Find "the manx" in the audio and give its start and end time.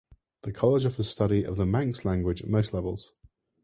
1.57-2.03